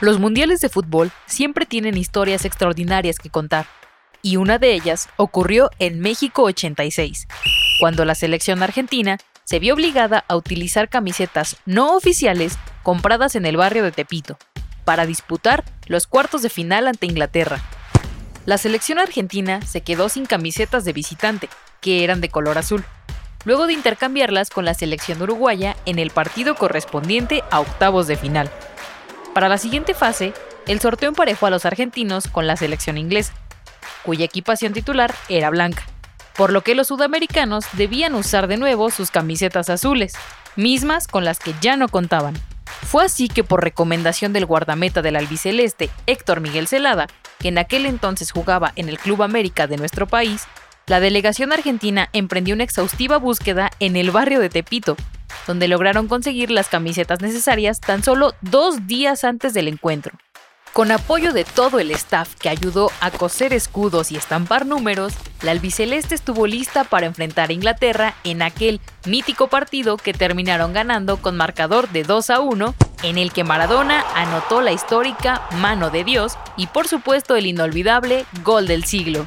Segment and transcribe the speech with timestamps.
[0.00, 3.66] Los mundiales de fútbol siempre tienen historias extraordinarias que contar,
[4.20, 7.26] y una de ellas ocurrió en México 86,
[7.80, 13.56] cuando la selección argentina se vio obligada a utilizar camisetas no oficiales compradas en el
[13.56, 14.36] barrio de Tepito,
[14.84, 17.62] para disputar los cuartos de final ante Inglaterra.
[18.44, 21.48] La selección argentina se quedó sin camisetas de visitante,
[21.80, 22.84] que eran de color azul,
[23.46, 28.50] luego de intercambiarlas con la selección uruguaya en el partido correspondiente a octavos de final.
[29.36, 30.32] Para la siguiente fase,
[30.66, 33.34] el sorteo emparejó a los argentinos con la selección inglesa,
[34.02, 35.84] cuya equipación titular era blanca,
[36.36, 40.14] por lo que los sudamericanos debían usar de nuevo sus camisetas azules,
[40.56, 42.32] mismas con las que ya no contaban.
[42.86, 47.06] Fue así que por recomendación del guardameta del albiceleste, Héctor Miguel Celada,
[47.38, 50.44] que en aquel entonces jugaba en el Club América de nuestro país,
[50.86, 54.96] la delegación argentina emprendió una exhaustiva búsqueda en el barrio de Tepito,
[55.46, 60.12] donde lograron conseguir las camisetas necesarias tan solo dos días antes del encuentro.
[60.76, 65.52] Con apoyo de todo el staff que ayudó a coser escudos y estampar números, la
[65.52, 71.34] albiceleste estuvo lista para enfrentar a Inglaterra en aquel mítico partido que terminaron ganando con
[71.34, 76.36] marcador de 2 a 1, en el que Maradona anotó la histórica mano de Dios
[76.58, 79.26] y por supuesto el inolvidable gol del siglo.